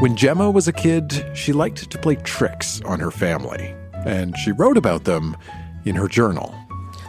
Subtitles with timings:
[0.00, 3.74] When Jemma was a kid, she liked to play tricks on her family,
[4.06, 5.36] and she wrote about them
[5.84, 6.54] in her journal.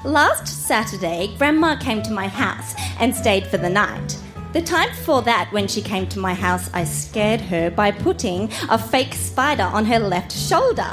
[0.04, 4.18] Last Saturday, Grandma came to my house and stayed for the night.
[4.52, 8.52] The time before that, when she came to my house, I scared her by putting
[8.70, 10.92] a fake spider on her left shoulder.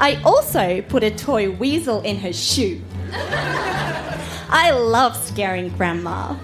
[0.00, 2.82] I also put a toy weasel in her shoe.
[4.48, 6.34] I love scaring Grandma.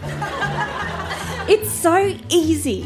[1.48, 2.82] It's so easy.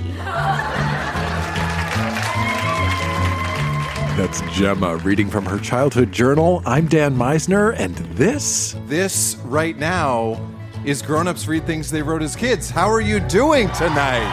[4.17, 6.63] That's Jemma reading from her childhood journal.
[6.65, 10.41] I'm Dan Meisner, and this This right now
[10.87, 12.71] is Grown Ups Read Things They Wrote as Kids.
[12.71, 14.25] How are you doing tonight?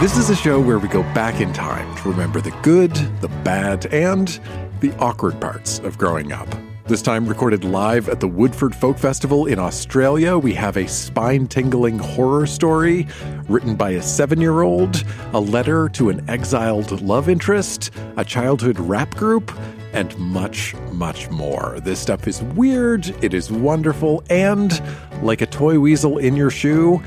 [0.00, 3.28] this is a show where we go back in time to remember the good, the
[3.44, 4.40] bad, and
[4.80, 6.48] the awkward parts of growing up.
[6.86, 11.46] This time recorded live at the Woodford Folk Festival in Australia, we have a spine
[11.46, 13.06] tingling horror story
[13.48, 15.02] written by a seven year old,
[15.32, 19.50] a letter to an exiled love interest, a childhood rap group,
[19.94, 21.80] and much, much more.
[21.82, 24.82] This stuff is weird, it is wonderful, and
[25.22, 27.02] like a toy weasel in your shoe,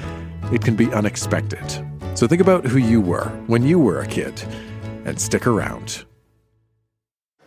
[0.51, 1.61] it can be unexpected.
[2.15, 4.41] So think about who you were when you were a kid
[5.05, 6.03] and stick around.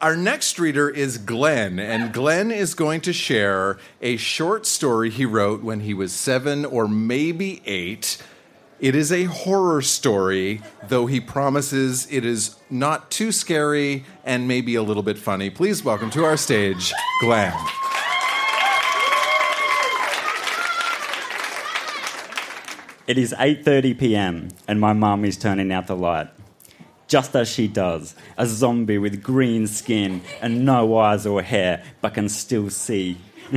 [0.00, 5.26] Our next reader is Glen, and Glen is going to share a short story he
[5.26, 8.16] wrote when he was seven or maybe eight.
[8.80, 14.74] It is a horror story, though he promises it is not too scary and maybe
[14.74, 15.50] a little bit funny.
[15.50, 17.52] Please welcome to our stage, Glen.
[23.06, 24.48] It is 8:30 p.m.
[24.66, 26.30] and my mum is turning out the light.
[27.10, 32.14] Just as she does, a zombie with green skin and no eyes or hair but
[32.14, 33.18] can still see.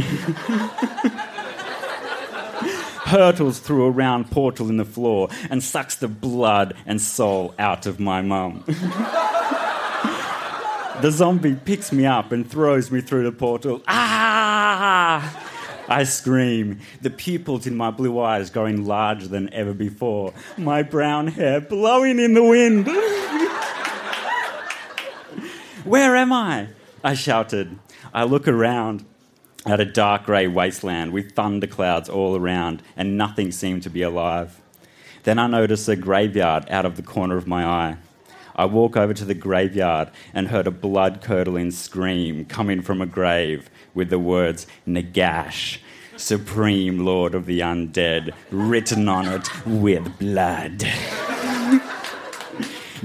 [3.06, 7.86] Hurtles through a round portal in the floor and sucks the blood and soul out
[7.86, 8.64] of my mum.
[11.02, 13.84] the zombie picks me up and throws me through the portal.
[13.88, 15.44] Ah!
[15.88, 21.28] I scream, the pupils in my blue eyes growing larger than ever before, my brown
[21.28, 22.88] hair blowing in the wind.
[25.84, 26.70] Where am I?
[27.04, 27.78] I shouted.
[28.14, 29.04] I look around
[29.66, 34.62] at a dark grey wasteland with thunderclouds all around, and nothing seemed to be alive.
[35.24, 37.98] Then I notice a graveyard out of the corner of my eye.
[38.56, 43.06] I walk over to the graveyard and heard a blood curdling scream coming from a
[43.06, 45.80] grave with the words Nagash,
[46.16, 50.86] Supreme Lord of the Undead, written on it with blood.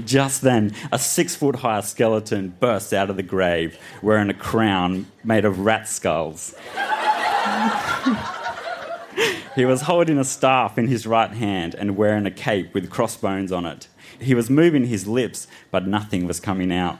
[0.09, 5.05] Just then, a six foot high skeleton bursts out of the grave wearing a crown
[5.23, 6.55] made of rat skulls.
[9.55, 13.51] he was holding a staff in his right hand and wearing a cape with crossbones
[13.51, 13.87] on it.
[14.19, 16.97] He was moving his lips, but nothing was coming out.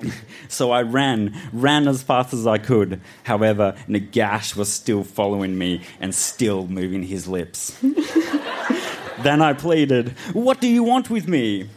[0.48, 3.02] so I ran, ran as fast as I could.
[3.24, 7.78] However, Nagash was still following me and still moving his lips.
[9.18, 11.68] then I pleaded, What do you want with me?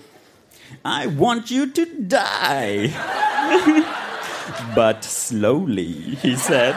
[0.86, 2.92] I want you to die.
[4.76, 6.76] but slowly, he said.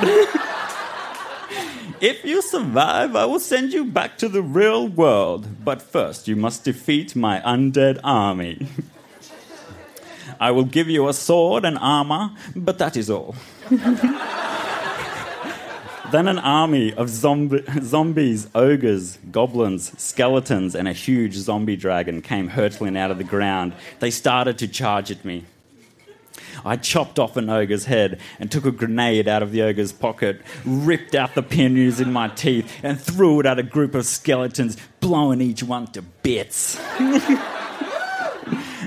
[2.01, 5.65] if you survive, I will send you back to the real world.
[5.65, 8.69] But first, you must defeat my undead army.
[10.39, 13.35] I will give you a sword and armor, but that is all.
[16.11, 22.49] Then an army of zombi- zombies, ogres, goblins, skeletons, and a huge zombie dragon came
[22.49, 23.75] hurtling out of the ground.
[24.01, 25.45] They started to charge at me.
[26.65, 30.41] I chopped off an ogre's head and took a grenade out of the ogre's pocket,
[30.65, 34.77] ripped out the pin using my teeth, and threw it at a group of skeletons,
[35.01, 36.81] blowing each one to bits.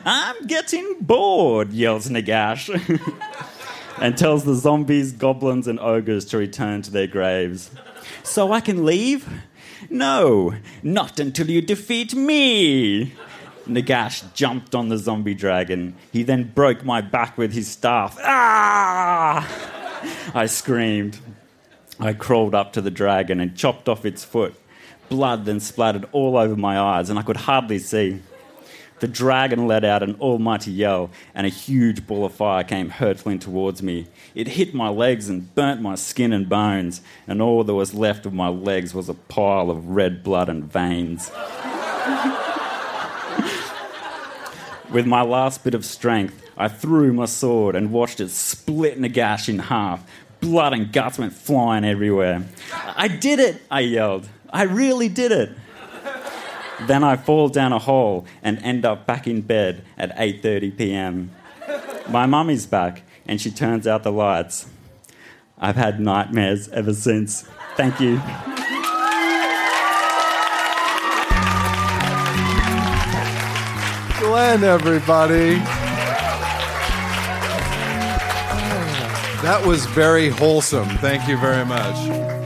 [0.06, 2.70] I'm getting bored, yells Nagash.
[4.02, 7.72] and tells the zombies, goblins, and ogres to return to their graves.
[8.24, 9.28] So I can leave?
[9.90, 13.14] No, not until you defeat me.
[13.68, 15.96] Nagash jumped on the zombie dragon.
[16.12, 18.18] He then broke my back with his staff.
[18.22, 19.48] Ah!
[20.34, 21.20] I screamed.
[22.00, 24.56] I crawled up to the dragon and chopped off its foot.
[25.10, 28.22] Blood then splattered all over my eyes, and I could hardly see.
[29.00, 33.40] The dragon let out an almighty yell, and a huge ball of fire came hurtling
[33.40, 34.08] towards me.
[34.36, 38.26] It hit my legs and burnt my skin and bones, and all that was left
[38.26, 41.32] of my legs was a pile of red blood and veins.
[44.92, 49.48] With my last bit of strength, I threw my sword and watched it split Nagash
[49.48, 50.04] in half.
[50.42, 52.44] Blood and guts went flying everywhere.
[52.74, 54.28] I did it, I yelled.
[54.52, 55.52] I really did it.
[56.88, 61.32] Then I fall down a hole and end up back in bed at 8:30 p.m.
[62.10, 64.68] My mummy's back and she turns out the lights.
[65.60, 67.48] I've had nightmares ever since.
[67.76, 68.22] Thank you.
[74.20, 75.56] Glen, everybody.
[79.42, 80.90] That was very wholesome.
[80.98, 82.39] Thank you very much.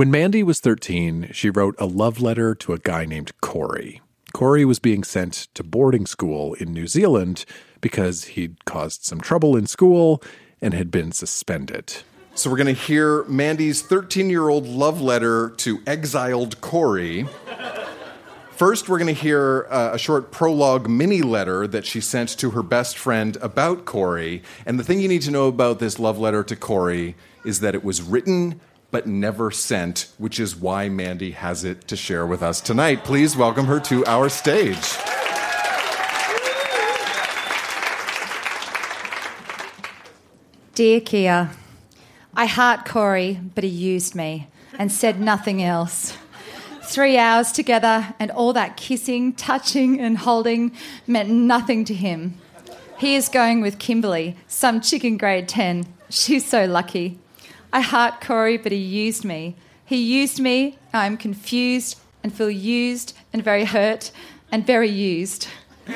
[0.00, 4.00] When Mandy was 13, she wrote a love letter to a guy named Corey.
[4.32, 7.44] Corey was being sent to boarding school in New Zealand
[7.82, 10.22] because he'd caused some trouble in school
[10.62, 11.96] and had been suspended.
[12.34, 17.26] So we're going to hear Mandy's 13 year old love letter to exiled Corey.
[18.52, 22.52] First, we're going to hear uh, a short prologue mini letter that she sent to
[22.52, 24.42] her best friend about Corey.
[24.64, 27.74] And the thing you need to know about this love letter to Corey is that
[27.74, 32.42] it was written but never sent, which is why Mandy has it to share with
[32.42, 33.04] us tonight.
[33.04, 34.96] Please welcome her to our stage.
[40.74, 41.50] Dear Kia,
[42.34, 44.48] I heart Corey, but he used me
[44.78, 46.16] and said nothing else.
[46.82, 50.72] Three hours together and all that kissing, touching, and holding
[51.06, 52.34] meant nothing to him.
[52.98, 55.86] He is going with Kimberly, some chick in grade 10.
[56.08, 57.19] She's so lucky.
[57.72, 59.56] I heart Corey, but he used me.
[59.84, 60.78] He used me.
[60.92, 64.10] I'm confused and feel used and very hurt
[64.52, 65.48] and very used.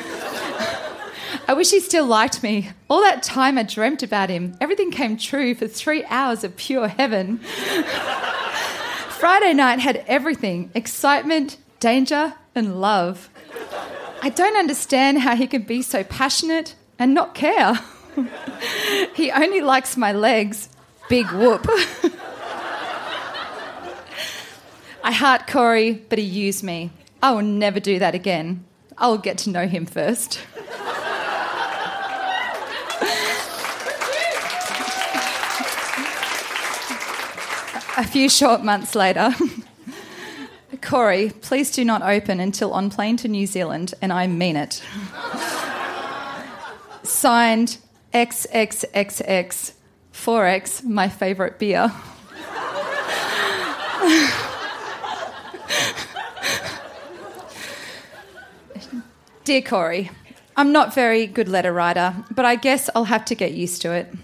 [1.46, 2.70] I wish he still liked me.
[2.88, 6.88] All that time I dreamt about him, everything came true for three hours of pure
[6.88, 7.38] heaven.
[9.18, 13.28] Friday night had everything excitement, danger, and love.
[14.22, 17.78] I don't understand how he can be so passionate and not care.
[19.14, 20.68] he only likes my legs.
[21.08, 21.66] Big whoop.
[25.02, 26.90] I heart Corey, but he used me.
[27.22, 28.64] I will never do that again.
[28.96, 30.40] I will get to know him first.
[37.96, 39.32] A few short months later,
[40.80, 44.82] Corey, please do not open until on plane to New Zealand, and I mean it.
[47.04, 47.78] Signed
[48.12, 49.74] XXXX
[50.14, 51.92] 4X, my favourite beer.
[59.44, 60.10] Dear Corey,
[60.56, 63.92] I'm not very good letter writer, but I guess I'll have to get used to
[63.92, 64.14] it.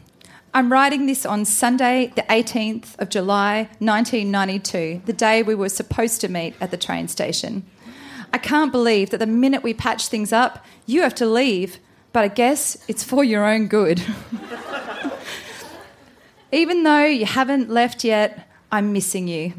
[0.55, 6.23] I'm writing this on Sunday, the 18th of July, 1992, the day we were supposed
[6.23, 7.67] to meet at the train station.
[8.33, 11.79] I can't believe that the minute we patch things up, you have to leave,
[12.13, 14.03] but I guess it's for your own good.
[16.53, 19.53] Even though you haven't left yet, I'm missing you.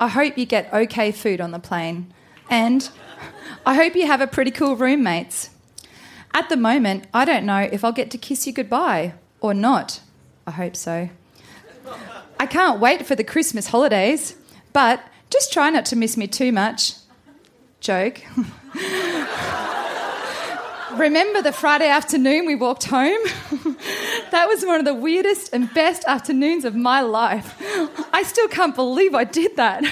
[0.00, 2.12] I hope you get okay food on the plane.
[2.48, 2.88] And
[3.66, 5.50] I hope you have a pretty cool roommates.
[6.32, 10.00] At the moment, I don't know if I'll get to kiss you goodbye or not.
[10.46, 11.08] I hope so.
[12.40, 14.36] I can't wait for the Christmas holidays,
[14.72, 16.94] but just try not to miss me too much.
[17.80, 18.22] Joke.
[20.96, 23.18] Remember the Friday afternoon we walked home?
[24.38, 27.56] that was one of the weirdest and best afternoons of my life.
[28.12, 29.84] I still can't believe I did that.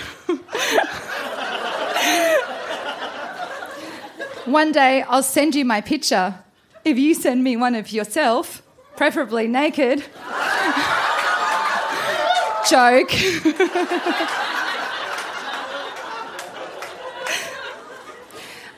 [4.44, 6.36] one day I'll send you my picture.
[6.84, 8.62] If you send me one of yourself,
[8.94, 9.98] preferably naked.
[12.70, 13.10] Joke.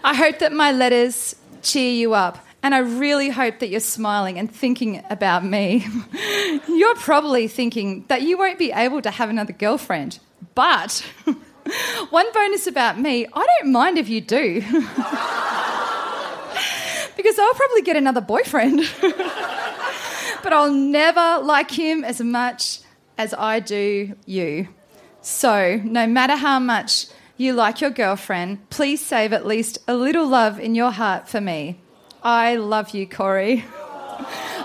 [0.02, 2.47] I hope that my letters cheer you up.
[2.62, 5.86] And I really hope that you're smiling and thinking about me.
[6.68, 10.18] you're probably thinking that you won't be able to have another girlfriend.
[10.54, 11.04] But
[12.10, 14.60] one bonus about me, I don't mind if you do.
[17.16, 18.80] because I'll probably get another boyfriend.
[20.42, 22.80] but I'll never like him as much
[23.16, 24.68] as I do you.
[25.20, 30.26] So, no matter how much you like your girlfriend, please save at least a little
[30.26, 31.80] love in your heart for me.
[32.22, 33.64] I love you, Corey.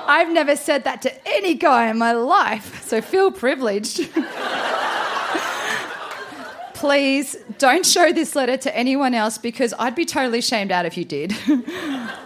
[0.06, 4.10] I've never said that to any guy in my life, so feel privileged.
[6.74, 10.98] Please don't show this letter to anyone else because I'd be totally shamed out if
[10.98, 11.34] you did.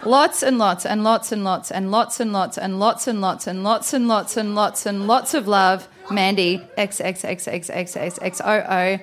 [0.04, 3.46] lots and lots and lots and lots and lots and lots and lots and lots
[3.46, 5.88] and lots and lots and lots and lots of love.
[6.10, 9.00] Mandy XXXXXXXOO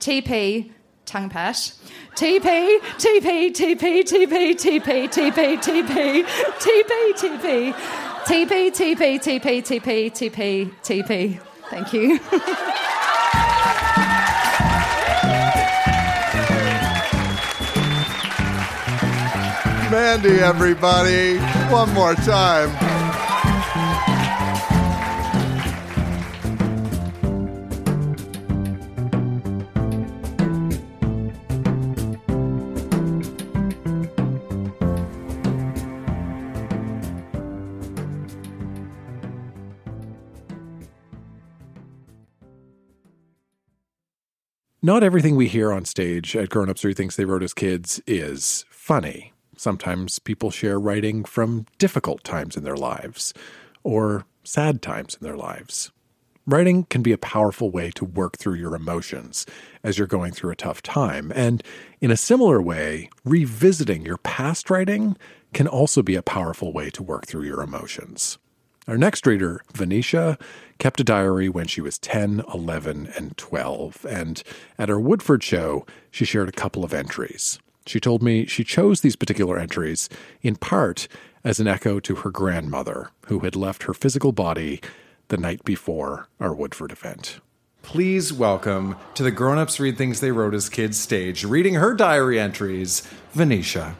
[0.00, 0.72] TP
[1.06, 1.72] tongue pat.
[2.14, 6.24] TP, TP, TP, TP, TP, TP, TP,
[6.58, 7.74] TP, TP,
[8.26, 11.40] TP, TP, TP, TP, TP, TP.
[11.70, 12.20] Thank you.
[19.90, 21.38] Mandy, everybody.
[21.70, 22.85] One more time.
[44.86, 48.00] Not everything we hear on stage at Grown Ups Read Things They Wrote as Kids
[48.06, 49.32] is funny.
[49.56, 53.34] Sometimes people share writing from difficult times in their lives
[53.82, 55.90] or sad times in their lives.
[56.46, 59.44] Writing can be a powerful way to work through your emotions
[59.82, 61.32] as you're going through a tough time.
[61.34, 61.64] And
[62.00, 65.16] in a similar way, revisiting your past writing
[65.52, 68.38] can also be a powerful way to work through your emotions.
[68.88, 70.38] Our next reader, Venetia,
[70.78, 74.06] kept a diary when she was 10, 11, and 12.
[74.08, 74.40] And
[74.78, 77.58] at our Woodford show, she shared a couple of entries.
[77.84, 80.08] She told me she chose these particular entries
[80.40, 81.08] in part
[81.42, 84.80] as an echo to her grandmother, who had left her physical body
[85.28, 87.40] the night before our Woodford event.
[87.82, 91.92] Please welcome to the Grown Ups Read Things They Wrote as Kids stage, reading her
[91.92, 93.00] diary entries,
[93.32, 93.96] Venetia.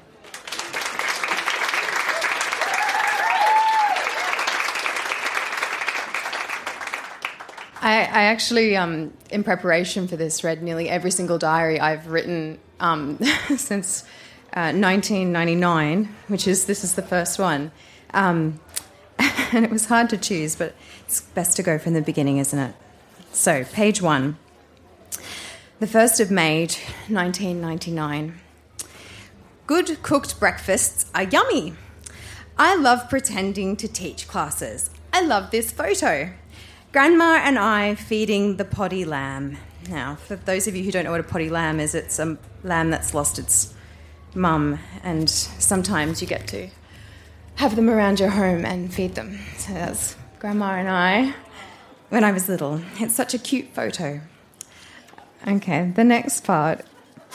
[7.86, 12.58] I, I actually, um, in preparation for this, read nearly every single diary I've written
[12.80, 13.16] um,
[13.56, 14.02] since
[14.52, 17.70] uh, 1999, which is this is the first one.
[18.12, 18.58] Um,
[19.52, 20.74] and it was hard to choose, but
[21.06, 22.74] it's best to go from the beginning, isn't it?
[23.30, 24.36] So, page one.
[25.78, 26.62] The 1st of May,
[27.06, 28.40] 1999.
[29.68, 31.74] Good cooked breakfasts are yummy.
[32.58, 34.90] I love pretending to teach classes.
[35.12, 36.32] I love this photo.
[36.96, 39.58] Grandma and I feeding the potty lamb.
[39.86, 42.38] Now, for those of you who don't know what a potty lamb is, it's a
[42.64, 43.74] lamb that's lost its
[44.34, 46.70] mum, and sometimes you get to
[47.56, 49.38] have them around your home and feed them.
[49.58, 51.34] So that's Grandma and I
[52.08, 52.80] when I was little.
[52.94, 54.22] It's such a cute photo.
[55.46, 56.80] Okay, the next part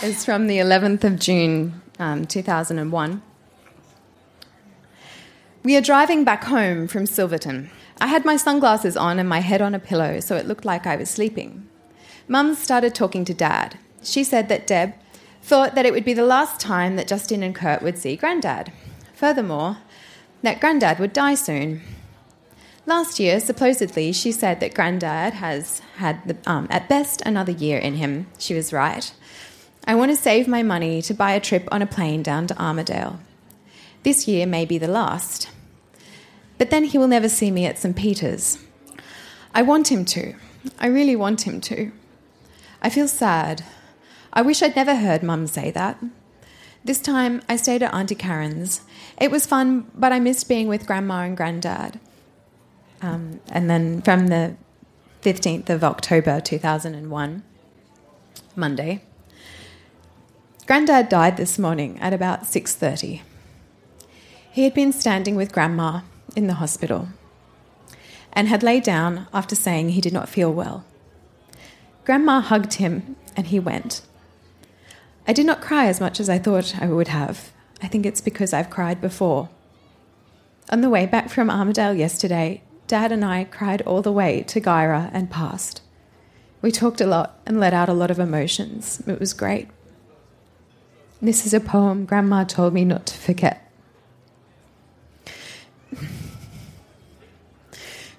[0.01, 3.21] is from the 11th of June, um, 2001.
[5.61, 7.69] We are driving back home from Silverton.
[8.01, 10.87] I had my sunglasses on and my head on a pillow, so it looked like
[10.87, 11.69] I was sleeping.
[12.27, 13.77] Mum started talking to Dad.
[14.01, 14.95] She said that Deb
[15.43, 18.73] thought that it would be the last time that Justin and Kurt would see Grandad.
[19.13, 19.77] Furthermore,
[20.41, 21.81] that Grandad would die soon.
[22.87, 27.77] Last year, supposedly, she said that Grandad has had, the, um, at best, another year
[27.77, 28.25] in him.
[28.39, 29.13] She was right.
[29.85, 32.55] I want to save my money to buy a trip on a plane down to
[32.55, 33.19] Armidale.
[34.01, 35.51] This year may be the last.
[36.61, 37.95] But then he will never see me at St.
[37.95, 38.59] Peter's.
[39.51, 40.35] I want him to.
[40.77, 41.91] I really want him to.
[42.83, 43.63] I feel sad.
[44.31, 45.97] I wish I'd never heard Mum say that.
[46.85, 48.81] This time I stayed at Auntie Karen's.
[49.19, 51.99] It was fun, but I missed being with Grandma and Granddad.
[53.01, 54.55] Um, and then from the
[55.23, 57.41] 15th of October 2001,
[58.55, 59.01] Monday,
[60.67, 63.23] Granddad died this morning at about 6:30.
[64.51, 66.01] He had been standing with Grandma
[66.35, 67.09] in the hospital
[68.33, 70.85] and had laid down after saying he did not feel well.
[72.05, 74.01] Grandma hugged him and he went.
[75.27, 77.51] I did not cry as much as I thought I would have.
[77.81, 79.49] I think it's because I've cried before.
[80.69, 84.61] On the way back from Armidale yesterday, Dad and I cried all the way to
[84.61, 85.81] Guyra and past.
[86.61, 89.01] We talked a lot and let out a lot of emotions.
[89.07, 89.67] It was great.
[91.21, 93.71] This is a poem Grandma told me not to forget.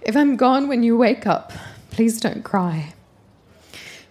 [0.04, 1.52] If I'm gone when you wake up,
[1.90, 2.92] please don't cry.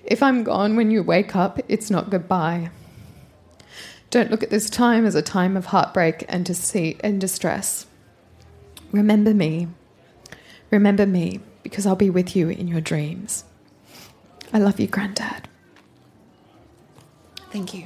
[0.03, 2.71] If I'm gone when you wake up, it's not goodbye.
[4.09, 7.85] Don't look at this time as a time of heartbreak and deceit and distress.
[8.91, 9.67] Remember me.
[10.69, 13.43] Remember me, because I'll be with you in your dreams.
[14.53, 15.49] I love you, Granddad.
[17.51, 17.85] Thank you.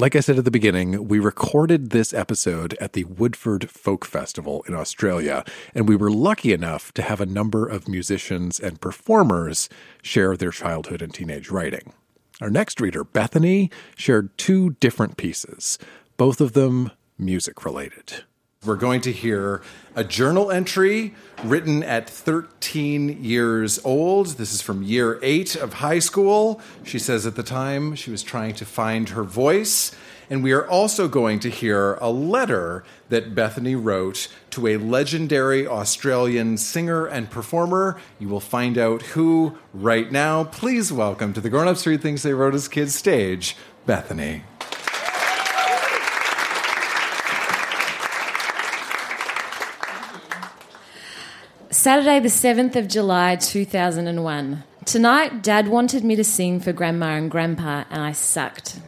[0.00, 4.64] Like I said at the beginning, we recorded this episode at the Woodford Folk Festival
[4.68, 9.68] in Australia, and we were lucky enough to have a number of musicians and performers
[10.00, 11.92] share their childhood and teenage writing.
[12.40, 15.80] Our next reader, Bethany, shared two different pieces,
[16.16, 18.22] both of them music related.
[18.64, 19.62] We're going to hear
[19.94, 24.26] a journal entry written at 13 years old.
[24.30, 26.60] This is from year eight of high school.
[26.82, 29.92] She says at the time she was trying to find her voice.
[30.28, 35.64] And we are also going to hear a letter that Bethany wrote to a legendary
[35.64, 37.96] Australian singer and performer.
[38.18, 40.42] You will find out who right now.
[40.42, 44.42] Please welcome to the Grown Ups Read Things They Wrote as Kids stage, Bethany.
[51.78, 54.64] Saturday, the 7th of July 2001.
[54.84, 58.80] Tonight, Dad wanted me to sing for Grandma and Grandpa, and I sucked.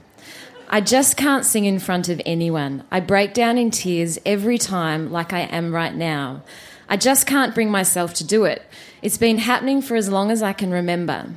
[0.68, 2.82] I just can't sing in front of anyone.
[2.90, 6.42] I break down in tears every time, like I am right now.
[6.88, 8.68] I just can't bring myself to do it.
[9.02, 11.32] It's been happening for as long as I can remember.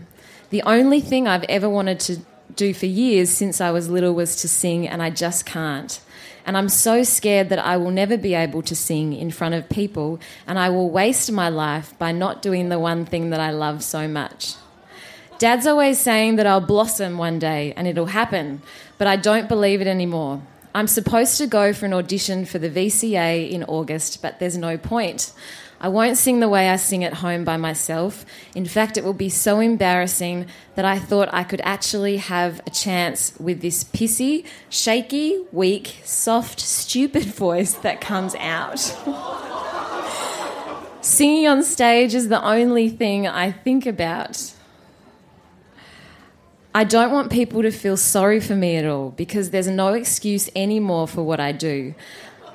[0.50, 2.22] The only thing I've ever wanted to
[2.56, 6.02] do for years since I was little was to sing, and I just can't.
[6.46, 9.70] And I'm so scared that I will never be able to sing in front of
[9.70, 13.52] people, and I will waste my life by not doing the one thing that I
[13.52, 14.56] love so much.
[15.40, 18.62] Dad's always saying that I'll blossom one day and it'll happen,
[18.98, 20.42] but I don't believe it anymore.
[20.76, 24.78] I'm supposed to go for an audition for the VCA in August, but there's no
[24.78, 25.32] point.
[25.84, 28.26] I won't sing the way I sing at home by myself.
[28.56, 32.70] In fact, it will be so embarrassing that I thought I could actually have a
[32.70, 38.80] chance with this pissy, shaky, weak, soft, stupid voice that comes out.
[41.02, 44.54] Singing on stage is the only thing I think about.
[46.74, 50.50] I don't want people to feel sorry for me at all because there's no excuse
[50.56, 51.94] anymore for what I do.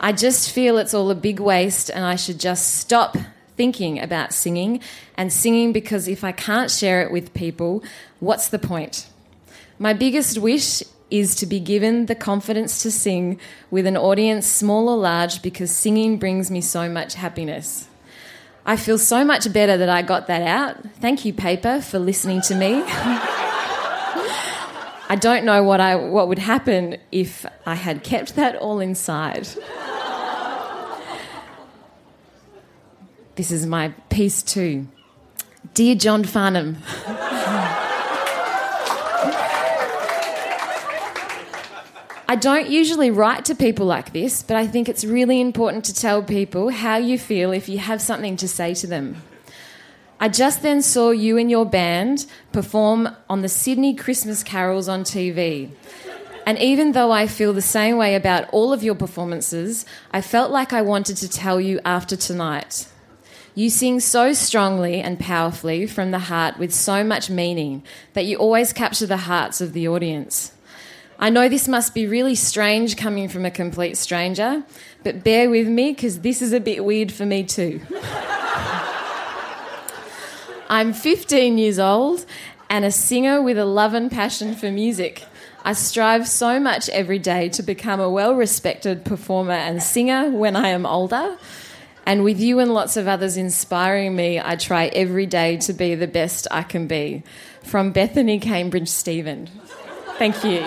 [0.00, 3.16] I just feel it's all a big waste and I should just stop
[3.56, 4.80] thinking about singing
[5.16, 7.82] and singing because if I can't share it with people,
[8.20, 9.08] what's the point?
[9.78, 14.88] My biggest wish is to be given the confidence to sing with an audience, small
[14.88, 17.88] or large, because singing brings me so much happiness.
[18.64, 20.76] I feel so much better that I got that out.
[21.00, 22.82] Thank you, paper, for listening to me.
[25.10, 29.48] I don't know what I what would happen if I had kept that all inside.
[33.38, 34.88] This is my piece too.
[35.72, 36.78] Dear John Farnham.
[42.28, 45.94] I don't usually write to people like this, but I think it's really important to
[45.94, 49.22] tell people how you feel if you have something to say to them.
[50.18, 55.04] I just then saw you and your band perform on the Sydney Christmas carols on
[55.04, 55.70] TV.
[56.44, 60.50] And even though I feel the same way about all of your performances, I felt
[60.50, 62.88] like I wanted to tell you after tonight.
[63.58, 68.36] You sing so strongly and powerfully from the heart with so much meaning that you
[68.36, 70.52] always capture the hearts of the audience.
[71.18, 74.62] I know this must be really strange coming from a complete stranger,
[75.02, 77.80] but bear with me because this is a bit weird for me too.
[80.68, 82.26] I'm 15 years old
[82.70, 85.24] and a singer with a love and passion for music.
[85.64, 90.54] I strive so much every day to become a well respected performer and singer when
[90.54, 91.36] I am older.
[92.08, 95.94] And with you and lots of others inspiring me, I try every day to be
[95.94, 97.22] the best I can be.
[97.62, 99.50] From Bethany Cambridge Stephen.
[100.16, 100.60] Thank you.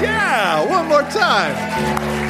[0.00, 2.22] Yeah, one more time.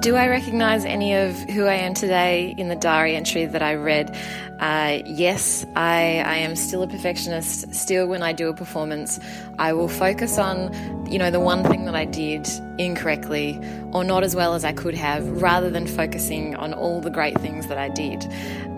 [0.00, 3.74] Do I recognise any of who I am today in the diary entry that I
[3.74, 4.16] read?
[4.60, 7.74] Uh, yes, I, I am still a perfectionist.
[7.74, 9.18] Still, when I do a performance,
[9.58, 10.70] I will focus on,
[11.10, 12.46] you know, the one thing that I did
[12.76, 13.58] incorrectly
[13.92, 17.40] or not as well as I could have, rather than focusing on all the great
[17.40, 18.26] things that I did,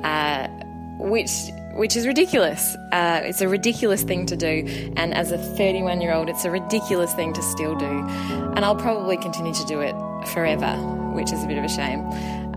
[0.04, 0.46] uh,
[0.98, 2.76] which which is ridiculous.
[2.92, 6.50] Uh, it's a ridiculous thing to do, and as a 31 year old, it's a
[6.50, 7.86] ridiculous thing to still do.
[8.54, 9.94] And I'll probably continue to do it
[10.28, 10.76] forever,
[11.14, 12.06] which is a bit of a shame.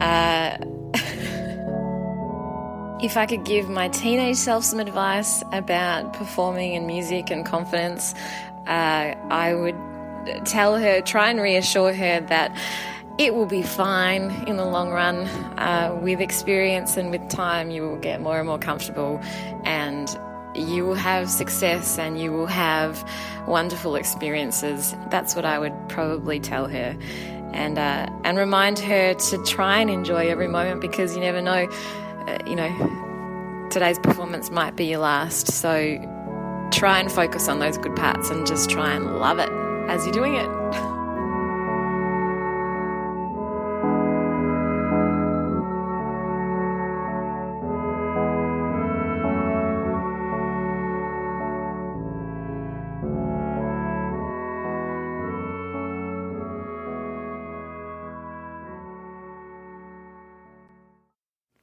[0.02, 0.58] Uh,
[3.02, 8.14] if I could give my teenage self some advice about performing and music and confidence,
[8.68, 9.76] uh, I would
[10.46, 12.56] tell her, try and reassure her that
[13.18, 15.28] it will be fine in the long run.
[15.58, 19.20] Uh, with experience and with time, you will get more and more comfortable,
[19.64, 20.18] and
[20.56, 23.08] you will have success and you will have
[23.46, 24.96] wonderful experiences.
[25.10, 26.98] That's what I would probably tell her,
[27.54, 31.70] and uh, and remind her to try and enjoy every moment because you never know
[32.28, 35.52] uh, you know, today's performance might be your last.
[35.52, 35.98] So
[36.72, 39.50] try and focus on those good parts and just try and love it
[39.90, 40.55] as you're doing it.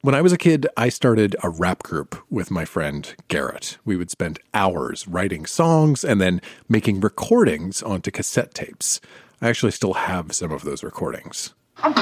[0.03, 3.77] When I was a kid, I started a rap group with my friend Garrett.
[3.85, 8.99] We would spend hours writing songs and then making recordings onto cassette tapes.
[9.41, 11.53] I actually still have some of those recordings.
[11.85, 11.93] We're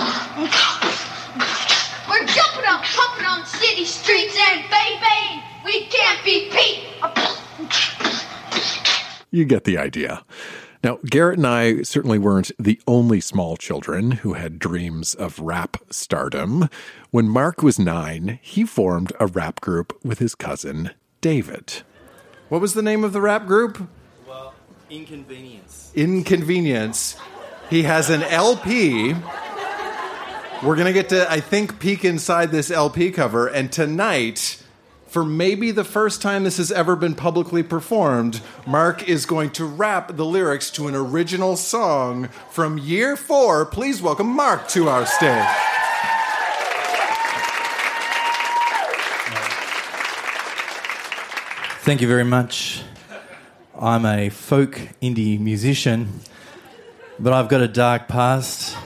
[2.26, 6.80] jumping up, pumping on city streets, and baby, we can't be beat.
[9.30, 10.26] You get the idea.
[10.84, 15.78] Now, Garrett and I certainly weren't the only small children who had dreams of rap
[15.92, 16.70] stardom.
[17.12, 20.92] When Mark was nine, he formed a rap group with his cousin,
[21.22, 21.84] David.
[22.50, 23.88] What was the name of the rap group?
[24.28, 24.56] Well,
[24.90, 25.92] inconvenience.
[25.94, 27.16] Inconvenience.
[27.70, 29.14] He has an LP.
[30.64, 33.48] We're going to get to, I think, peek inside this LP cover.
[33.48, 34.61] And tonight,
[35.12, 39.66] for maybe the first time this has ever been publicly performed, Mark is going to
[39.66, 43.66] rap the lyrics to an original song from year four.
[43.66, 45.46] Please welcome Mark to our stage.
[51.84, 52.82] Thank you very much.
[53.78, 56.22] I'm a folk indie musician,
[57.20, 58.78] but I've got a dark past.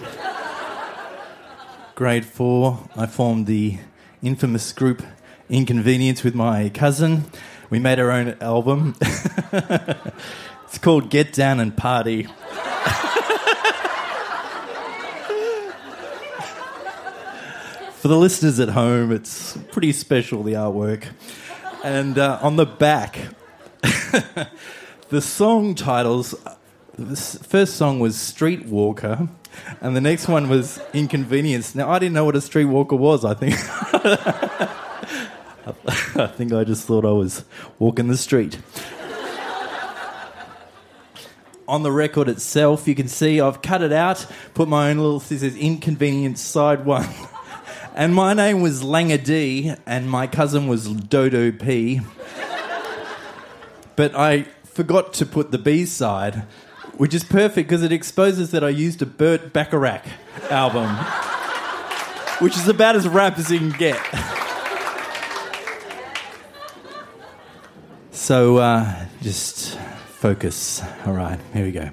[1.93, 3.77] Grade four, I formed the
[4.23, 5.03] infamous group
[5.49, 7.25] Inconvenience with my cousin.
[7.69, 8.95] We made our own album.
[9.01, 12.23] it's called Get Down and Party.
[17.97, 21.05] For the listeners at home, it's pretty special, the artwork.
[21.83, 23.19] And uh, on the back,
[25.09, 26.33] the song titles
[26.97, 29.27] the first song was Streetwalker,
[29.81, 31.75] and the next one was Inconvenience.
[31.75, 34.81] Now, I didn't know what a streetwalker was, I think.
[35.65, 37.43] I think I just thought I was
[37.79, 38.59] walking the street.
[41.67, 45.19] On the record itself, you can see I've cut it out, put my own little
[45.19, 47.09] scissors, inconvenience side one.
[47.95, 52.01] And my name was Langer D, and my cousin was Dodo P.
[53.95, 56.43] But I forgot to put the B side,
[56.97, 60.05] which is perfect because it exposes that I used a Burt Bacharach
[60.51, 60.95] album,
[62.39, 63.99] which is about as rap as you can get.
[68.25, 69.77] So uh, just
[70.17, 70.81] focus.
[71.05, 71.91] All right, here we go.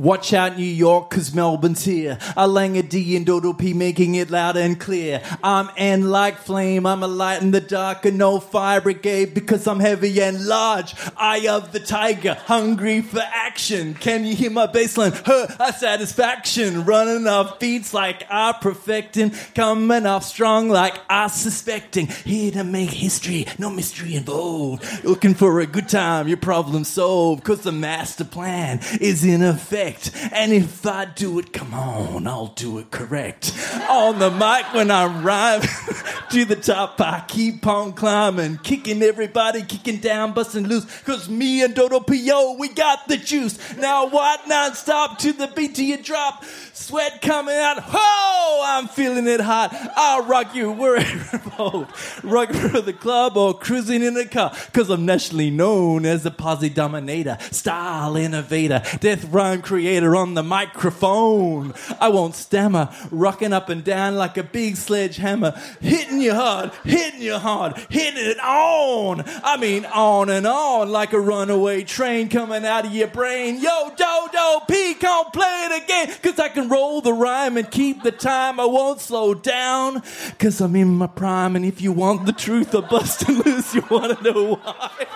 [0.00, 2.16] Watch out, New York, cause Melbourne's here.
[2.34, 5.20] A Langer D and Dodo P making it loud and clear.
[5.44, 9.66] I'm N like flame, I'm a light in the dark and no fire brigade because
[9.66, 10.94] I'm heavy and large.
[11.18, 13.92] Eye of the tiger, hungry for action.
[13.92, 15.12] Can you hear my bassline?
[15.26, 16.86] Her a satisfaction.
[16.86, 19.32] Running off beats like I perfecting.
[19.54, 22.06] Coming off strong like I suspecting.
[22.06, 25.04] Here to make history, no mystery involved.
[25.04, 27.44] Looking for a good time, your problem solved.
[27.44, 29.89] Cause the master plan is in effect.
[30.32, 33.52] And if I do it, come on, I'll do it correct.
[33.88, 35.62] On the mic when I rhyme
[36.30, 40.84] to the top, I keep on climbing, kicking everybody, kicking down, busting loose.
[41.02, 43.76] Cause me and Dodo P.O., we got the juice.
[43.76, 46.44] Now what non-stop to the beat drop.
[46.72, 49.74] Sweat coming out, oh, I'm feeling it hot.
[49.96, 51.86] I'll rock you wherever.
[52.22, 54.52] Rock for the club or cruising in a car.
[54.72, 60.42] Cause I'm nationally known as the posse dominator, style innovator, death rhyme creator on the
[60.42, 61.74] microphone.
[62.00, 67.22] I won't stammer, rocking up and down like a big sledgehammer, hitting you hard, hitting
[67.22, 69.24] you hard, hitting it on.
[69.42, 73.60] I mean, on and on like a runaway train coming out of your brain.
[73.60, 76.16] Yo, Dodo P, come play it again.
[76.22, 78.60] Cause I can roll the rhyme and keep the time.
[78.60, 80.02] I won't slow down.
[80.38, 81.56] Cause I'm in my prime.
[81.56, 83.74] And if you want the truth, I bust and loose.
[83.74, 85.06] You wanna know why?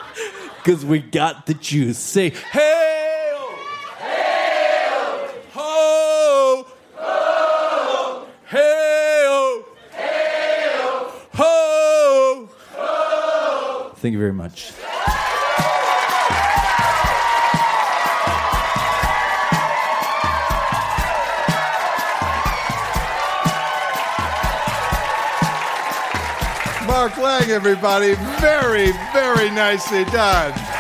[0.65, 1.99] Cause we got the juice.
[1.99, 2.95] Say, hey!
[5.53, 6.67] Ho!
[6.97, 8.27] Ho!
[8.47, 8.75] Hey!
[11.35, 12.49] Ho!
[14.05, 14.71] Thank you very much.
[26.87, 28.13] Mark Lang, everybody.
[28.43, 30.74] Very, very nicely done.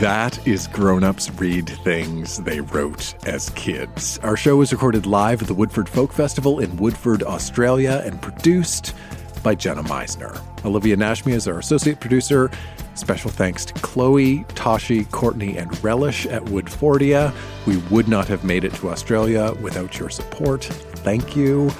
[0.00, 4.18] That is Grown Ups Read Things They Wrote as Kids.
[4.22, 8.94] Our show was recorded live at the Woodford Folk Festival in Woodford, Australia, and produced
[9.42, 10.38] by Jenna Meisner.
[10.66, 12.50] Olivia Nashmi is our associate producer.
[12.94, 17.32] Special thanks to Chloe, Tashi, Courtney, and Relish at Woodfordia.
[17.66, 20.64] We would not have made it to Australia without your support.
[20.64, 21.70] Thank you.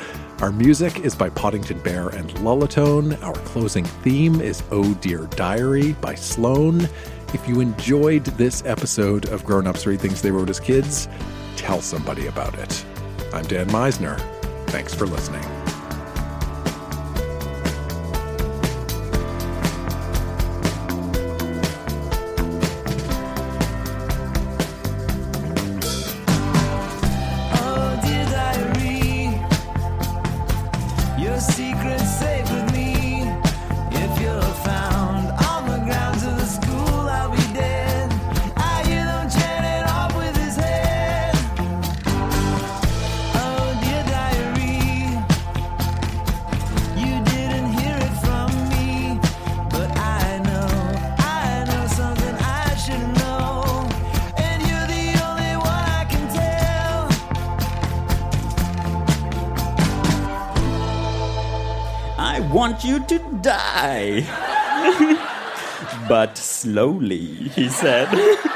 [0.41, 3.23] Our music is by Podington Bear and Lullatone.
[3.23, 6.89] Our closing theme is Oh Dear Diary by Sloan.
[7.35, 11.09] If you enjoyed this episode of Grown Ups Read Things They Wrote as Kids,
[11.57, 12.85] tell somebody about it.
[13.33, 14.19] I'm Dan Meisner.
[14.69, 15.56] Thanks for listening.
[62.87, 64.23] You to die.
[66.09, 68.09] but slowly, he said.